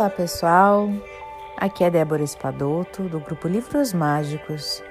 [0.00, 0.88] Olá pessoal,
[1.58, 4.82] aqui é Débora Espadoto do grupo Livros Mágicos.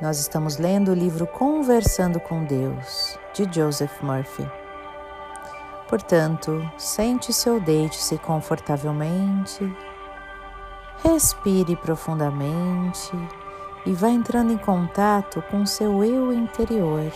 [0.00, 4.50] Nós estamos lendo o livro Conversando com Deus de Joseph Murphy.
[5.90, 9.70] Portanto, sente-se ou deite-se confortavelmente,
[11.04, 13.12] respire profundamente
[13.84, 17.12] e vá entrando em contato com seu eu interior.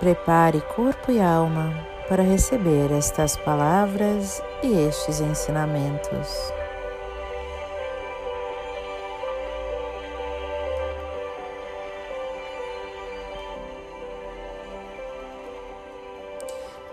[0.00, 6.52] Prepare corpo e alma para receber estas palavras e estes ensinamentos.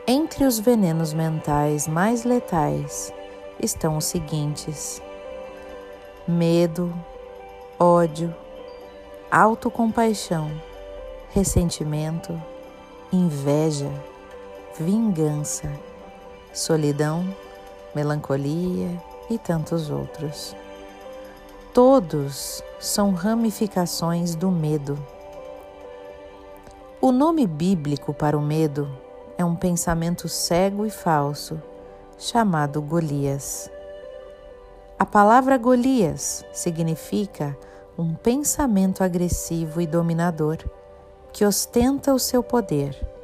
[0.06, 3.12] Entre os venenos mentais mais letais
[3.60, 5.02] estão os seguintes:
[6.28, 6.94] medo,
[7.80, 8.36] ódio,
[9.32, 10.52] autocompaixão,
[11.34, 12.40] ressentimento,
[13.12, 13.90] inveja
[14.78, 15.72] vingança,
[16.54, 17.26] solidão,
[17.96, 20.56] melancolia e tantos outros.
[21.74, 24.98] Todos são ramificações do medo.
[27.02, 28.90] O nome bíblico para o medo
[29.38, 31.62] é um pensamento cego e falso,
[32.18, 33.70] chamado Golias.
[35.00, 37.58] A palavra Golias significa
[37.98, 40.58] um pensamento agressivo e dominador
[41.32, 43.15] que ostenta o seu poder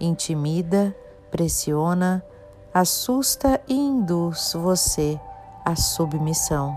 [0.00, 0.94] intimida,
[1.30, 2.24] pressiona,
[2.72, 5.20] assusta e induz você
[5.64, 6.74] à submissão.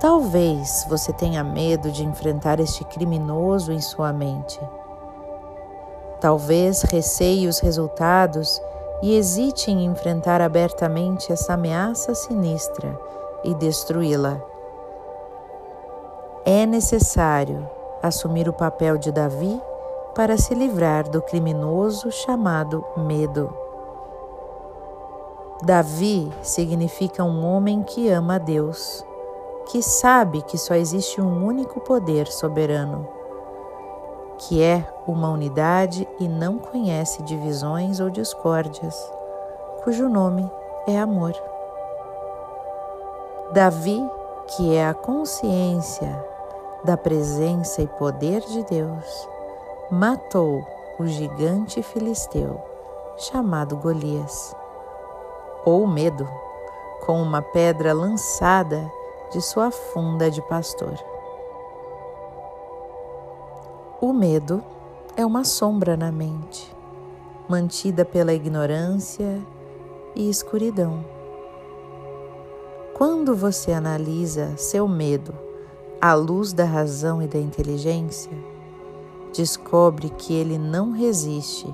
[0.00, 4.60] Talvez você tenha medo de enfrentar este criminoso em sua mente.
[6.20, 8.60] Talvez receie os resultados
[9.02, 12.98] e hesite em enfrentar abertamente essa ameaça sinistra
[13.44, 14.40] e destruí-la.
[16.44, 17.68] É necessário
[18.02, 19.60] assumir o papel de Davi
[20.16, 23.54] para se livrar do criminoso chamado medo.
[25.62, 29.04] Davi significa um homem que ama a Deus,
[29.66, 33.06] que sabe que só existe um único poder soberano,
[34.38, 38.96] que é uma unidade e não conhece divisões ou discórdias,
[39.84, 40.50] cujo nome
[40.86, 41.34] é amor.
[43.52, 44.02] Davi,
[44.56, 46.24] que é a consciência
[46.84, 49.35] da presença e poder de Deus,
[49.90, 50.66] matou
[50.98, 52.60] o gigante filisteu
[53.16, 54.54] chamado Golias,
[55.64, 56.28] ou medo,
[57.04, 58.90] com uma pedra lançada
[59.30, 60.98] de sua funda de pastor.
[64.00, 64.62] O medo
[65.16, 66.74] é uma sombra na mente,
[67.48, 69.40] mantida pela ignorância
[70.14, 71.04] e escuridão.
[72.92, 75.32] Quando você analisa seu medo
[76.00, 78.55] à luz da razão e da inteligência,
[79.36, 81.66] descobre que ele não resiste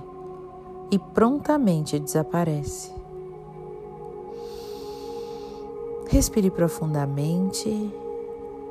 [0.91, 2.93] e prontamente desaparece.
[6.09, 7.71] Respire profundamente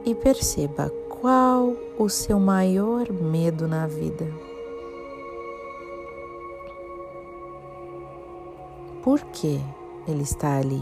[0.05, 4.27] e perceba qual o seu maior medo na vida.
[9.03, 9.59] Por que
[10.07, 10.81] ele está ali?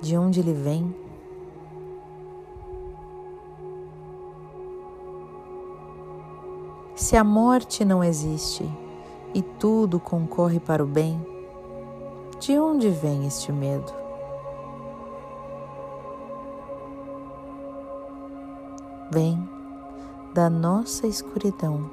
[0.00, 1.01] De onde ele vem?
[7.12, 8.66] Se a morte não existe
[9.34, 11.20] e tudo concorre para o bem,
[12.40, 13.92] de onde vem este medo?
[19.10, 19.46] Vem
[20.32, 21.90] da nossa escuridão,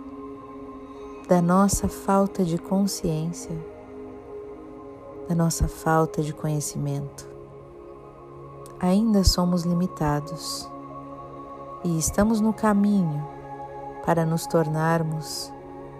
[1.27, 3.57] da nossa falta de consciência,
[5.27, 7.27] da nossa falta de conhecimento.
[8.79, 10.71] Ainda somos limitados
[11.83, 13.37] e estamos no caminho
[14.09, 15.53] para nos tornarmos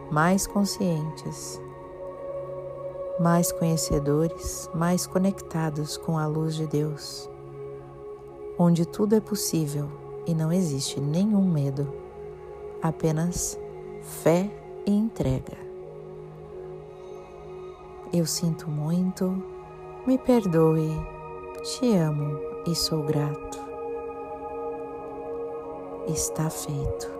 [0.09, 1.61] mais conscientes,
[3.19, 7.29] mais conhecedores, mais conectados com a luz de Deus,
[8.57, 9.87] onde tudo é possível
[10.25, 11.93] e não existe nenhum medo,
[12.81, 13.59] apenas
[14.01, 14.49] fé
[14.87, 15.59] e entrega.
[18.11, 19.43] Eu sinto muito,
[20.07, 20.99] me perdoe,
[21.61, 23.59] te amo e sou grato.
[26.07, 27.18] Está feito.